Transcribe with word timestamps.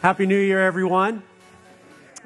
Happy 0.00 0.26
New 0.26 0.38
Year, 0.38 0.64
everyone. 0.64 1.24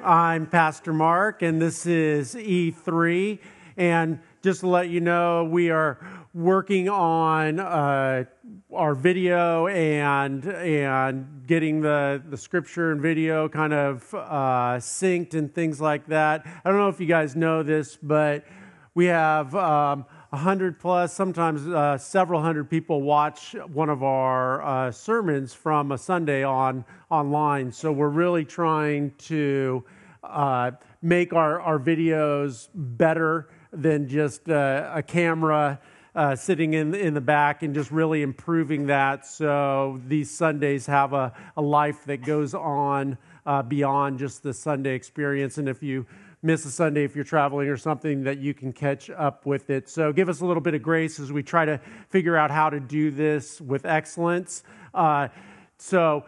I'm 0.03 0.45
Pastor 0.45 0.93
Mark, 0.93 1.41
and 1.41 1.59
this 1.59 1.87
is 1.87 2.35
E3. 2.35 3.39
And 3.77 4.19
just 4.43 4.59
to 4.59 4.67
let 4.67 4.89
you 4.89 5.01
know, 5.01 5.45
we 5.45 5.71
are 5.71 5.97
working 6.35 6.87
on 6.87 7.59
uh, 7.59 8.25
our 8.71 8.93
video 8.93 9.65
and 9.65 10.45
and 10.45 11.47
getting 11.47 11.81
the, 11.81 12.21
the 12.29 12.37
scripture 12.37 12.91
and 12.91 13.01
video 13.01 13.49
kind 13.49 13.73
of 13.73 14.13
uh, 14.13 14.77
synced 14.77 15.33
and 15.33 15.51
things 15.51 15.81
like 15.81 16.05
that. 16.05 16.45
I 16.45 16.69
don't 16.69 16.77
know 16.77 16.89
if 16.89 16.99
you 16.99 17.07
guys 17.07 17.35
know 17.35 17.63
this, 17.63 17.97
but 17.99 18.45
we 18.93 19.05
have 19.05 19.55
um, 19.55 20.05
100 20.33 20.79
plus, 20.79 21.13
sometimes 21.13 21.67
uh, 21.67 21.95
several 21.95 22.41
hundred 22.41 22.67
people 22.67 23.03
watch 23.03 23.55
one 23.71 23.87
of 23.87 24.01
our 24.01 24.63
uh, 24.63 24.91
sermons 24.91 25.53
from 25.53 25.91
a 25.91 25.97
Sunday 25.97 26.43
on 26.43 26.83
online. 27.11 27.71
So 27.71 27.91
we're 27.91 28.09
really 28.09 28.43
trying 28.43 29.11
to 29.27 29.83
uh, 30.23 30.71
make 31.03 31.33
our, 31.33 31.61
our 31.61 31.77
videos 31.77 32.67
better 32.73 33.47
than 33.71 34.07
just 34.07 34.49
uh, 34.49 34.89
a 34.91 35.03
camera. 35.03 35.79
Uh, 36.15 36.35
sitting 36.35 36.75
in 36.75 36.93
in 36.93 37.15
the 37.15 37.21
back 37.21 37.63
and 37.63 37.73
just 37.73 37.89
really 37.89 38.21
improving 38.21 38.85
that, 38.85 39.25
so 39.25 39.99
these 40.05 40.29
Sundays 40.29 40.85
have 40.85 41.11
a, 41.11 41.33
a 41.57 41.61
life 41.61 42.05
that 42.05 42.17
goes 42.23 42.53
on 42.53 43.17
uh, 43.47 43.63
beyond 43.63 44.19
just 44.19 44.43
the 44.43 44.53
Sunday 44.53 44.93
experience. 44.93 45.57
And 45.57 45.67
if 45.67 45.81
you 45.81 46.05
miss 46.43 46.65
a 46.65 46.71
Sunday 46.71 47.03
if 47.03 47.15
you're 47.15 47.23
traveling 47.23 47.69
or 47.69 47.77
something, 47.77 48.23
that 48.23 48.37
you 48.37 48.53
can 48.53 48.73
catch 48.73 49.09
up 49.09 49.45
with 49.45 49.69
it. 49.69 49.89
So 49.89 50.11
give 50.11 50.29
us 50.29 50.41
a 50.41 50.45
little 50.45 50.61
bit 50.61 50.73
of 50.73 50.83
grace 50.83 51.19
as 51.19 51.31
we 51.31 51.41
try 51.41 51.65
to 51.65 51.79
figure 52.09 52.35
out 52.35 52.51
how 52.51 52.69
to 52.69 52.79
do 52.79 53.11
this 53.11 53.61
with 53.61 53.85
excellence. 53.85 54.63
Uh, 54.93 55.29
so 55.77 56.25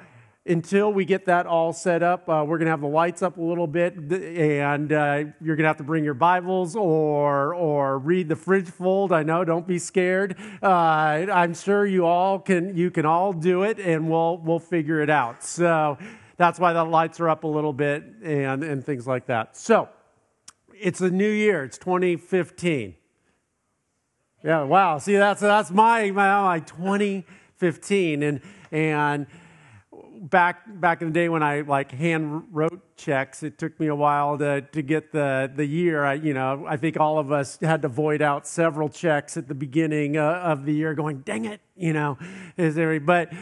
until 0.48 0.94
we 0.94 1.06
get 1.06 1.26
that 1.26 1.48
all 1.48 1.74
set 1.74 2.04
up, 2.04 2.30
uh, 2.30 2.46
we're 2.48 2.58
going 2.58 2.66
to 2.66 2.72
have 2.72 2.82
the 2.82 2.88
lights 2.88 3.24
up 3.24 3.38
a 3.38 3.42
little 3.42 3.66
bit, 3.66 3.96
and 3.96 4.94
uh, 4.94 5.24
you're 5.42 5.56
going 5.56 5.64
to 5.64 5.68
have 5.68 5.78
to 5.78 5.84
bring 5.84 6.04
your 6.04 6.14
Bibles 6.14 6.76
or 6.76 7.56
or 7.56 7.98
read 7.98 8.30
the 8.30 8.36
fridge 8.36 8.70
fold. 8.70 9.12
I 9.12 9.24
know, 9.24 9.44
don't 9.44 9.68
be 9.68 9.80
scared. 9.80 10.36
Uh, 10.62 10.66
I'm 10.66 11.56
sure 11.56 11.86
you 11.86 12.06
all 12.06 12.40
can 12.40 12.78
you 12.78 12.92
can 12.92 13.06
all 13.06 13.34
do 13.34 13.64
it, 13.64 13.80
and 13.80 14.10
we'll 14.10 14.38
we'll 14.38 14.60
figure 14.60 15.02
it 15.02 15.10
out. 15.10 15.44
So 15.44 15.98
that's 16.38 16.60
why 16.60 16.74
the 16.74 16.84
lights 16.84 17.20
are 17.20 17.30
up 17.30 17.44
a 17.44 17.48
little 17.48 17.74
bit 17.74 18.04
and 18.24 18.64
and 18.64 18.86
things 18.86 19.08
like 19.08 19.26
that. 19.26 19.58
So 19.58 19.90
it's 20.80 21.02
a 21.02 21.10
new 21.10 21.30
year. 21.30 21.64
It's 21.64 21.78
2015. 21.78 22.96
Yeah, 24.44 24.64
wow. 24.64 25.00
See, 25.00 25.16
that's 25.16 25.42
that's 25.42 25.72
my 25.72 26.12
my, 26.12 26.42
my 26.42 26.60
2015, 26.60 28.24
and 28.24 28.42
and 28.72 29.26
back 30.22 30.64
back 30.80 31.02
in 31.02 31.08
the 31.08 31.14
day 31.14 31.30
when 31.30 31.44
I 31.44 31.62
like 31.62 31.92
hand 31.92 32.44
wrote 32.52 32.96
checks, 32.96 33.44
it 33.44 33.58
took 33.58 33.80
me 33.80 33.88
a 33.88 33.96
while 33.96 34.38
to 34.38 34.62
to 34.62 34.82
get 34.82 35.12
the 35.12 35.52
the 35.54 35.66
year. 35.66 36.06
I, 36.06 36.14
you 36.14 36.34
know, 36.34 36.66
I 36.68 36.78
think 36.78 37.00
all 37.00 37.18
of 37.18 37.32
us 37.32 37.58
had 37.60 37.82
to 37.82 37.88
void 37.88 38.22
out 38.22 38.48
several 38.48 38.90
checks 38.90 39.36
at 39.36 39.48
the 39.48 39.56
beginning 39.56 40.18
uh, 40.18 40.42
of 40.44 40.66
the 40.66 40.74
year, 40.74 40.94
going, 40.94 41.22
"Dang 41.22 41.46
it," 41.46 41.62
you 41.76 41.94
know, 41.94 42.18
is 42.58 42.76
there? 42.76 43.00
But 43.00 43.34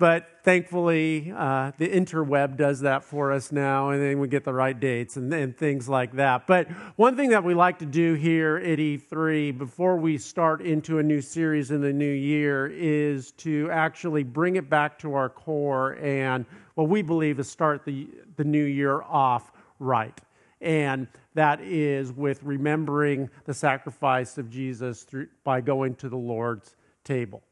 but 0.00 0.40
thankfully, 0.44 1.30
uh, 1.36 1.72
the 1.76 1.86
interweb 1.86 2.56
does 2.56 2.80
that 2.80 3.04
for 3.04 3.32
us 3.32 3.52
now, 3.52 3.90
and 3.90 4.00
then 4.00 4.18
we 4.18 4.28
get 4.28 4.44
the 4.44 4.52
right 4.52 4.80
dates 4.80 5.18
and, 5.18 5.30
and, 5.34 5.54
things 5.54 5.90
like 5.90 6.14
that. 6.14 6.46
But 6.46 6.70
one 6.96 7.16
thing 7.16 7.28
that 7.30 7.44
we 7.44 7.52
like 7.52 7.78
to 7.80 7.86
do 7.86 8.14
here 8.14 8.56
at 8.56 8.78
E3 8.78 9.58
before 9.58 9.98
we 9.98 10.16
start 10.16 10.62
into 10.62 11.00
a 11.00 11.02
new 11.02 11.20
series 11.20 11.70
in 11.70 11.82
the 11.82 11.92
new 11.92 12.10
year 12.10 12.66
is 12.68 13.32
to 13.32 13.70
actually 13.70 14.22
bring 14.22 14.56
it 14.56 14.70
back 14.70 14.98
to 15.00 15.12
our 15.12 15.28
core 15.28 15.98
and 16.02 16.46
what 16.76 16.88
we 16.88 17.02
believe 17.02 17.38
is 17.38 17.50
start 17.50 17.84
the, 17.84 18.08
the 18.36 18.44
new 18.44 18.64
year 18.64 19.02
off 19.02 19.52
right. 19.80 20.18
And 20.62 21.08
that 21.34 21.60
is 21.60 22.10
with 22.10 22.42
remembering 22.42 23.28
the 23.44 23.52
sacrifice 23.52 24.38
of 24.38 24.48
Jesus 24.48 25.02
through, 25.02 25.28
by 25.44 25.60
going 25.60 25.94
to 25.96 26.08
the 26.08 26.16
Lord's 26.16 26.74
table. 27.04 27.42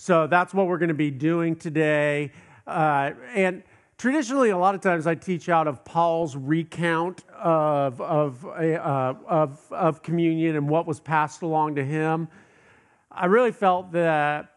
So 0.00 0.26
that's 0.26 0.54
what 0.54 0.66
we're 0.66 0.78
going 0.78 0.88
to 0.88 0.94
be 0.94 1.10
doing 1.10 1.56
today. 1.56 2.32
Uh, 2.66 3.10
and 3.34 3.62
traditionally, 3.98 4.48
a 4.48 4.56
lot 4.56 4.74
of 4.74 4.80
times 4.80 5.06
I 5.06 5.14
teach 5.14 5.50
out 5.50 5.68
of 5.68 5.84
Paul's 5.84 6.34
recount 6.36 7.22
of, 7.38 8.00
of, 8.00 8.46
uh, 8.46 9.14
of, 9.28 9.60
of 9.70 10.02
communion 10.02 10.56
and 10.56 10.70
what 10.70 10.86
was 10.86 11.00
passed 11.00 11.42
along 11.42 11.74
to 11.74 11.84
him. 11.84 12.28
I 13.12 13.26
really 13.26 13.52
felt 13.52 13.92
that 13.92 14.52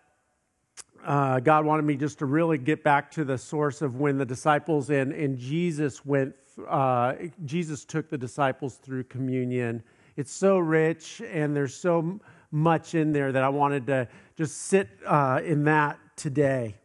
uh, 1.03 1.41
God 1.41 1.65
wanted 1.65 1.83
me 1.83 1.97
just 1.97 2.19
to 2.19 2.25
really 2.25 2.57
get 2.57 2.81
back 2.81 3.11
to 3.11 3.25
the 3.25 3.37
source 3.37 3.81
of 3.81 3.97
when 3.97 4.17
the 4.17 4.25
disciples 4.25 4.91
and, 4.91 5.11
and 5.11 5.37
Jesus 5.37 6.05
went, 6.05 6.37
uh, 6.69 7.15
Jesus 7.43 7.83
took 7.83 8.09
the 8.09 8.17
disciples 8.17 8.75
through 8.75 9.03
communion. 9.03 9.83
It's 10.15 10.31
so 10.31 10.57
rich 10.57 11.21
and 11.29 11.53
there's 11.53 11.75
so 11.75 12.21
much 12.51 12.95
in 12.95 13.11
there 13.11 13.33
that 13.33 13.43
I 13.43 13.49
wanted 13.49 13.87
to 13.87 14.07
just 14.35 14.57
sit 14.57 14.89
uh, 15.05 15.41
in 15.43 15.63
that 15.65 15.99
today. 16.15 16.75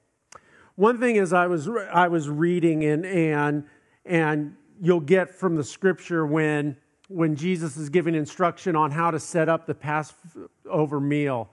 One 0.74 0.98
thing 1.00 1.16
is 1.16 1.32
I 1.32 1.46
was 1.46 1.68
I 1.68 2.08
was 2.08 2.28
reading 2.28 2.84
and 2.84 3.04
and 3.04 3.64
and 4.04 4.56
you'll 4.80 5.00
get 5.00 5.34
from 5.34 5.56
the 5.56 5.64
scripture 5.64 6.26
when 6.26 6.76
when 7.08 7.34
Jesus 7.34 7.76
is 7.76 7.88
giving 7.88 8.14
instruction 8.14 8.76
on 8.76 8.90
how 8.90 9.10
to 9.10 9.18
set 9.18 9.48
up 9.48 9.66
the 9.66 9.74
Passover 9.74 11.00
meal 11.00 11.50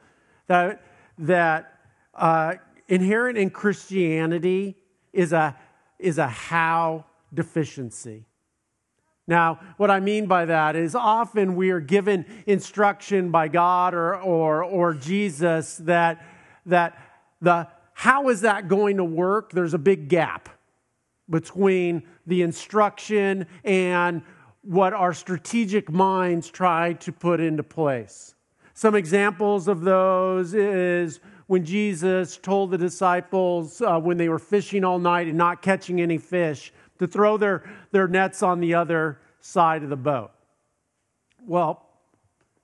that 0.47 0.83
that 1.17 1.79
uh, 2.13 2.55
inherent 2.87 3.37
in 3.37 3.49
Christianity 3.49 4.75
is 5.13 5.33
a 5.33 5.55
is 5.97 6.17
a 6.17 6.27
how 6.27 7.05
deficiency. 7.33 8.25
Now, 9.27 9.59
what 9.77 9.89
I 9.89 9.99
mean 9.99 10.27
by 10.27 10.45
that 10.45 10.75
is 10.75 10.93
often 10.93 11.55
we 11.55 11.71
are 11.71 11.79
given 11.79 12.25
instruction 12.45 13.31
by 13.31 13.47
God 13.47 13.93
or, 13.93 14.15
or, 14.15 14.63
or 14.63 14.93
Jesus 14.93 15.77
that, 15.77 16.23
that 16.67 16.97
the 17.41 17.67
how 17.93 18.29
is 18.29 18.41
that 18.41 18.67
going 18.67 18.97
to 18.97 19.03
work? 19.03 19.51
There's 19.51 19.73
a 19.73 19.79
big 19.79 20.09
gap 20.09 20.49
between 21.29 22.03
the 22.27 22.41
instruction 22.41 23.47
and 23.63 24.21
what 24.61 24.93
our 24.93 25.13
strategic 25.13 25.89
minds 25.89 26.49
try 26.49 26.93
to 26.93 27.11
put 27.11 27.39
into 27.39 27.63
place. 27.63 28.35
Some 28.73 28.95
examples 28.95 29.67
of 29.67 29.81
those 29.81 30.53
is 30.53 31.19
when 31.47 31.63
Jesus 31.63 32.37
told 32.37 32.71
the 32.71 32.77
disciples 32.77 33.81
uh, 33.81 33.99
when 33.99 34.17
they 34.17 34.27
were 34.27 34.39
fishing 34.39 34.83
all 34.83 34.99
night 34.99 35.27
and 35.27 35.37
not 35.37 35.61
catching 35.61 36.01
any 36.01 36.17
fish 36.17 36.73
to 36.99 37.07
throw 37.07 37.37
their, 37.37 37.63
their 37.91 38.07
nets 38.07 38.41
on 38.43 38.59
the 38.59 38.73
other 38.73 39.19
side 39.39 39.83
of 39.83 39.89
the 39.89 39.97
boat. 39.97 40.31
Well, 41.45 41.85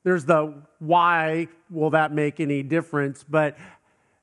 there's 0.04 0.26
the 0.26 0.54
why 0.80 1.48
will 1.70 1.92
that 1.92 2.12
make 2.12 2.40
any 2.40 2.64
difference, 2.64 3.24
but, 3.28 3.58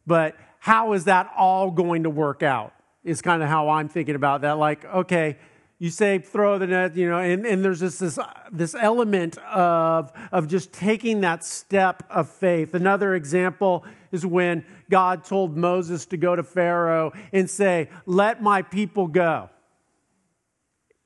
but 0.06 0.36
how 0.58 0.92
is 0.92 1.04
that 1.04 1.30
all 1.36 1.70
going 1.70 2.02
to 2.02 2.10
work 2.10 2.42
out 2.42 2.72
is 3.04 3.22
kind 3.22 3.42
of 3.42 3.48
how 3.48 3.70
I'm 3.70 3.88
thinking 3.88 4.16
about 4.16 4.42
that. 4.42 4.58
Like, 4.58 4.84
okay, 4.84 5.36
you 5.78 5.91
say 5.91 6.19
throw 6.19 6.58
the 6.58 6.66
net, 6.66 6.96
you 6.96 7.08
know, 7.08 7.19
and, 7.19 7.46
and 7.46 7.64
there's 7.64 7.80
just 7.80 8.00
this, 8.00 8.19
this 8.50 8.75
element 8.75 9.38
of, 9.38 10.12
of 10.32 10.48
just 10.48 10.72
taking 10.72 11.20
that 11.20 11.44
step 11.44 12.02
of 12.10 12.28
faith. 12.28 12.75
Another 12.75 13.14
example 13.14 13.84
is 14.10 14.26
when 14.26 14.64
God 14.90 15.25
told 15.25 15.56
Moses 15.56 16.04
to 16.06 16.16
go 16.16 16.34
to 16.34 16.42
Pharaoh 16.42 17.12
and 17.32 17.48
say, 17.48 17.90
Let 18.06 18.42
my 18.42 18.62
people 18.62 19.06
go. 19.06 19.50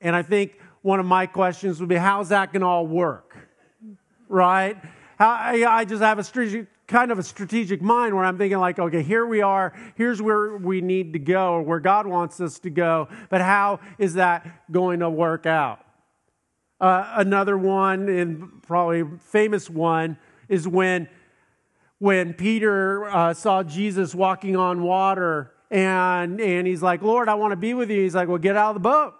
And 0.03 0.15
I 0.15 0.21
think 0.21 0.59
one 0.83 0.99
of 0.99 1.05
my 1.07 1.25
questions 1.25 1.79
would 1.79 1.89
be, 1.89 1.95
how's 1.95 2.29
that 2.29 2.53
going 2.53 2.61
to 2.61 2.67
all 2.67 2.85
work? 2.85 3.35
Right? 4.29 4.77
I 5.17 5.85
just 5.85 6.03
have 6.03 6.19
a 6.19 6.23
strategic, 6.23 6.67
kind 6.87 7.11
of 7.11 7.17
a 7.17 7.23
strategic 7.23 7.81
mind 7.81 8.15
where 8.15 8.25
I'm 8.25 8.37
thinking 8.37 8.59
like, 8.59 8.77
okay, 8.77 9.01
here 9.01 9.25
we 9.25 9.41
are. 9.41 9.73
Here's 9.95 10.21
where 10.21 10.57
we 10.57 10.81
need 10.81 11.13
to 11.13 11.19
go, 11.19 11.53
or 11.53 11.61
where 11.63 11.79
God 11.79 12.05
wants 12.05 12.41
us 12.41 12.59
to 12.59 12.69
go. 12.69 13.07
But 13.29 13.41
how 13.41 13.79
is 13.97 14.15
that 14.15 14.69
going 14.71 14.99
to 14.99 15.09
work 15.09 15.45
out? 15.45 15.79
Uh, 16.81 17.13
another 17.15 17.57
one, 17.57 18.09
and 18.09 18.61
probably 18.63 19.05
famous 19.19 19.69
one, 19.69 20.17
is 20.49 20.67
when 20.67 21.07
when 21.99 22.33
Peter 22.33 23.05
uh, 23.05 23.33
saw 23.33 23.63
Jesus 23.63 24.13
walking 24.13 24.57
on 24.57 24.83
water, 24.83 25.53
and 25.71 26.41
and 26.41 26.67
he's 26.67 26.83
like, 26.83 27.01
Lord, 27.01 27.29
I 27.29 27.35
want 27.35 27.53
to 27.53 27.55
be 27.55 27.73
with 27.73 27.89
you. 27.89 28.01
He's 28.01 28.15
like, 28.15 28.27
Well, 28.27 28.37
get 28.37 28.57
out 28.57 28.75
of 28.75 28.83
the 28.83 28.89
boat. 28.89 29.13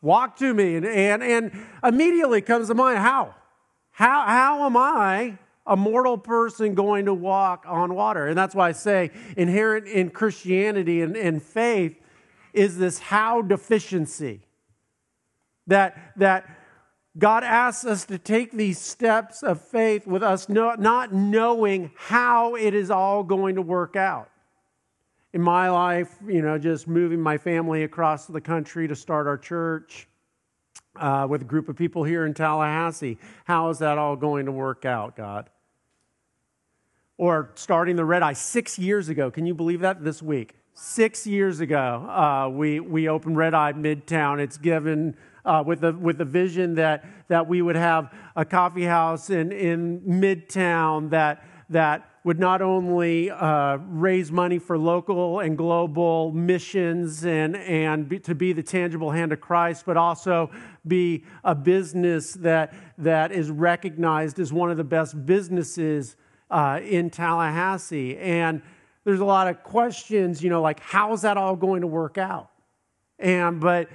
Walk 0.00 0.36
to 0.38 0.54
me. 0.54 0.76
And, 0.76 0.86
and, 0.86 1.22
and 1.22 1.66
immediately 1.82 2.40
comes 2.40 2.68
to 2.68 2.74
mind 2.74 2.98
how? 2.98 3.34
How, 3.90 4.26
how 4.26 4.66
am 4.66 4.76
I, 4.76 5.38
a 5.66 5.76
mortal 5.76 6.16
person, 6.16 6.74
going 6.74 7.06
to 7.06 7.14
walk 7.14 7.64
on 7.66 7.94
water? 7.94 8.28
And 8.28 8.38
that's 8.38 8.54
why 8.54 8.68
I 8.68 8.72
say 8.72 9.10
inherent 9.36 9.86
in 9.86 10.10
Christianity 10.10 11.02
and, 11.02 11.16
and 11.16 11.42
faith 11.42 11.96
is 12.52 12.78
this 12.78 12.98
how 12.98 13.42
deficiency. 13.42 14.42
That, 15.66 16.14
that 16.16 16.48
God 17.18 17.44
asks 17.44 17.84
us 17.84 18.06
to 18.06 18.18
take 18.18 18.52
these 18.52 18.78
steps 18.78 19.42
of 19.42 19.60
faith 19.60 20.06
with 20.06 20.22
us 20.22 20.48
not 20.48 21.12
knowing 21.12 21.90
how 21.96 22.54
it 22.54 22.72
is 22.72 22.90
all 22.90 23.22
going 23.22 23.56
to 23.56 23.62
work 23.62 23.96
out. 23.96 24.30
In 25.32 25.42
my 25.42 25.68
life, 25.68 26.16
you 26.26 26.42
know, 26.42 26.58
just 26.58 26.88
moving 26.88 27.20
my 27.20 27.36
family 27.36 27.84
across 27.84 28.26
the 28.26 28.40
country 28.40 28.88
to 28.88 28.96
start 28.96 29.26
our 29.26 29.36
church 29.36 30.08
uh, 30.96 31.26
with 31.28 31.42
a 31.42 31.44
group 31.44 31.68
of 31.68 31.76
people 31.76 32.02
here 32.04 32.24
in 32.24 32.34
Tallahassee. 32.34 33.18
How 33.44 33.68
is 33.68 33.78
that 33.78 33.98
all 33.98 34.16
going 34.16 34.46
to 34.46 34.52
work 34.52 34.84
out, 34.84 35.16
God? 35.16 35.50
Or 37.18 37.50
starting 37.56 37.96
the 37.96 38.04
red 38.04 38.22
eye 38.22 38.32
six 38.32 38.78
years 38.78 39.08
ago. 39.08 39.30
Can 39.30 39.44
you 39.44 39.54
believe 39.54 39.80
that 39.80 40.02
this 40.02 40.22
week? 40.22 40.54
Six 40.74 41.26
years 41.26 41.60
ago, 41.60 42.06
uh, 42.08 42.48
we, 42.48 42.78
we 42.78 43.08
opened 43.08 43.36
Red 43.36 43.52
Eye 43.52 43.72
Midtown. 43.72 44.38
It's 44.38 44.56
given 44.56 45.16
uh, 45.44 45.64
with, 45.66 45.80
the, 45.80 45.92
with 45.92 46.18
the 46.18 46.24
vision 46.24 46.76
that, 46.76 47.04
that 47.26 47.48
we 47.48 47.62
would 47.62 47.74
have 47.74 48.14
a 48.36 48.44
coffee 48.44 48.84
house 48.84 49.28
in, 49.28 49.50
in 49.50 50.00
Midtown 50.02 51.10
that, 51.10 51.44
that 51.68 52.07
would 52.24 52.38
not 52.38 52.60
only 52.60 53.30
uh, 53.30 53.78
raise 53.88 54.30
money 54.30 54.58
for 54.58 54.76
local 54.76 55.40
and 55.40 55.56
global 55.56 56.32
missions 56.32 57.24
and, 57.24 57.56
and 57.56 58.08
be, 58.08 58.18
to 58.18 58.34
be 58.34 58.52
the 58.52 58.62
tangible 58.62 59.10
hand 59.10 59.32
of 59.32 59.40
Christ, 59.40 59.84
but 59.86 59.96
also 59.96 60.50
be 60.86 61.24
a 61.44 61.54
business 61.54 62.34
that, 62.34 62.74
that 62.98 63.32
is 63.32 63.50
recognized 63.50 64.38
as 64.38 64.52
one 64.52 64.70
of 64.70 64.76
the 64.76 64.84
best 64.84 65.24
businesses 65.26 66.16
uh, 66.50 66.80
in 66.82 67.10
Tallahassee. 67.10 68.16
And 68.18 68.62
there's 69.04 69.20
a 69.20 69.24
lot 69.24 69.48
of 69.48 69.62
questions, 69.62 70.42
you 70.42 70.50
know, 70.50 70.60
like 70.60 70.80
how's 70.80 71.22
that 71.22 71.36
all 71.36 71.56
going 71.56 71.80
to 71.82 71.86
work 71.86 72.18
out? 72.18 72.50
And 73.18 73.60
but 73.60 73.88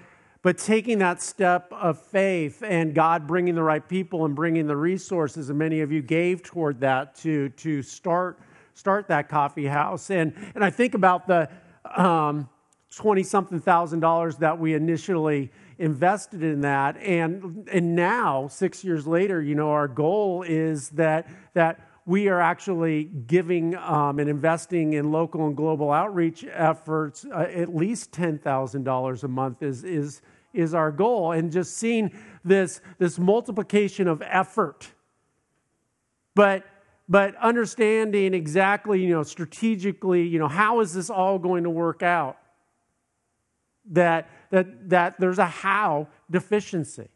but 0.43 0.57
taking 0.57 0.99
that 0.99 1.21
step 1.21 1.71
of 1.71 1.99
faith 1.99 2.61
and 2.67 2.93
God 2.93 3.25
bringing 3.25 3.55
the 3.55 3.63
right 3.63 3.87
people 3.87 4.25
and 4.25 4.35
bringing 4.35 4.67
the 4.67 4.75
resources, 4.75 5.49
and 5.49 5.57
many 5.57 5.79
of 5.79 5.91
you 5.91 6.01
gave 6.01 6.43
toward 6.43 6.81
that 6.81 7.15
to 7.15 7.49
to 7.49 7.81
start 7.81 8.39
start 8.75 9.07
that 9.07 9.29
coffee 9.29 9.65
house. 9.65 10.11
And 10.11 10.33
and 10.53 10.63
I 10.63 10.69
think 10.69 10.93
about 10.95 11.27
the 11.27 11.49
um, 11.95 12.49
twenty 12.93 13.23
something 13.23 13.61
thousand 13.61 14.01
dollars 14.01 14.35
that 14.37 14.59
we 14.59 14.73
initially 14.73 15.49
invested 15.79 16.43
in 16.43 16.61
that, 16.61 16.97
and 16.97 17.67
and 17.71 17.95
now 17.95 18.49
six 18.49 18.83
years 18.83 19.07
later, 19.07 19.41
you 19.41 19.55
know, 19.55 19.71
our 19.71 19.87
goal 19.87 20.43
is 20.43 20.89
that 20.89 21.29
that 21.53 21.79
we 22.05 22.27
are 22.27 22.41
actually 22.41 23.05
giving 23.05 23.75
um, 23.75 24.19
and 24.19 24.29
investing 24.29 24.93
in 24.93 25.11
local 25.11 25.47
and 25.47 25.55
global 25.55 25.91
outreach 25.91 26.45
efforts. 26.51 27.25
Uh, 27.25 27.47
at 27.53 27.73
least 27.73 28.11
$10,000 28.11 29.23
a 29.23 29.27
month 29.29 29.63
is, 29.63 29.83
is, 29.85 30.21
is 30.53 30.73
our 30.73 30.91
goal. 30.91 31.31
And 31.31 31.51
just 31.51 31.77
seeing 31.77 32.11
this, 32.43 32.81
this 32.99 33.17
multiplication 33.17 34.07
of 34.07 34.21
effort. 34.21 34.91
But, 36.35 36.65
but 37.09 37.35
understanding 37.37 38.33
exactly, 38.33 39.03
you 39.03 39.09
know, 39.09 39.23
strategically, 39.23 40.23
you 40.23 40.39
know, 40.39 40.47
how 40.47 40.79
is 40.79 40.93
this 40.93 41.09
all 41.09 41.39
going 41.39 41.63
to 41.63 41.69
work 41.69 42.03
out? 42.03 42.37
That, 43.91 44.29
that, 44.51 44.89
that 44.89 45.19
there's 45.19 45.39
a 45.39 45.45
how 45.45 46.07
deficiency. 46.31 47.09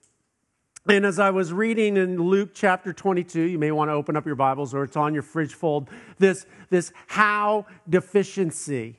And 0.90 1.06
as 1.06 1.20
I 1.20 1.32
was 1.32 1.52
reading 1.52 1.98
in 1.98 2.22
Luke 2.22 2.52
chapter 2.54 2.94
22, 2.94 3.42
you 3.42 3.60
may 3.60 3.72
want 3.72 3.90
to 3.90 3.94
open 3.94 4.16
up 4.16 4.26
your 4.26 4.36
Bibles 4.36 4.74
or 4.74 4.84
it's 4.84 4.96
on 4.96 5.14
your 5.14 5.24
fridge 5.24 5.54
fold, 5.54 5.90
this, 6.18 6.46
this 6.70 6.94
how 7.08 7.66
deficiency 7.90 8.98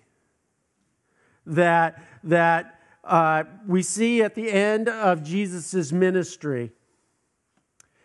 that, 1.47 2.03
that 2.25 2.78
uh, 3.09 3.45
we 3.67 3.83
see 3.83 4.23
at 4.23 4.35
the 4.35 4.51
end 4.51 4.89
of 4.89 5.23
Jesus' 5.23 5.91
ministry. 5.93 6.71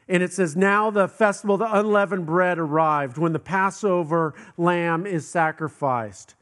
And 0.08 0.24
it 0.24 0.34
says, 0.34 0.56
Now 0.56 0.90
the 0.90 1.08
festival, 1.08 1.58
the 1.58 1.72
unleavened 1.72 2.26
bread 2.26 2.58
arrived 2.58 3.18
when 3.18 3.34
the 3.34 3.40
Passover 3.40 4.34
lamb 4.58 5.06
is 5.06 5.28
sacrificed. 5.28 6.36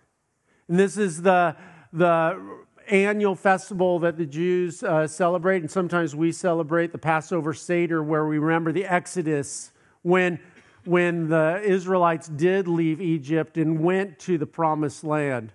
And 0.67 0.79
this 0.79 0.97
is 0.97 1.21
the, 1.21 1.55
the 1.91 2.39
annual 2.87 3.35
festival 3.35 3.99
that 3.99 4.17
the 4.17 4.25
Jews 4.25 4.83
uh, 4.83 5.07
celebrate, 5.07 5.61
and 5.61 5.71
sometimes 5.71 6.15
we 6.15 6.31
celebrate 6.31 6.91
the 6.91 6.97
Passover 6.97 7.53
Seder, 7.53 8.03
where 8.03 8.25
we 8.25 8.37
remember 8.37 8.71
the 8.71 8.85
Exodus 8.85 9.71
when, 10.03 10.39
when 10.85 11.29
the 11.29 11.61
Israelites 11.63 12.27
did 12.27 12.67
leave 12.67 13.01
Egypt 13.01 13.57
and 13.57 13.79
went 13.79 14.19
to 14.19 14.37
the 14.37 14.45
promised 14.45 15.03
land. 15.03 15.53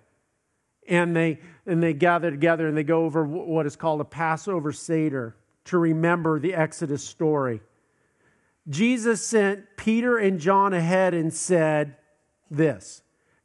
And 0.87 1.15
they, 1.15 1.39
and 1.65 1.83
they 1.83 1.93
gather 1.93 2.31
together 2.31 2.67
and 2.67 2.77
they 2.77 2.83
go 2.83 3.03
over 3.03 3.25
what 3.25 3.65
is 3.65 3.75
called 3.75 3.99
a 4.01 4.05
Passover 4.05 4.71
Seder 4.71 5.35
to 5.65 5.77
remember 5.77 6.39
the 6.39 6.53
Exodus 6.53 7.03
story. 7.03 7.61
Jesus 8.69 9.25
sent 9.25 9.65
Peter 9.77 10.17
and 10.17 10.39
John 10.39 10.73
ahead 10.73 11.13
and 11.13 11.33
said 11.33 11.97
this 12.49 13.01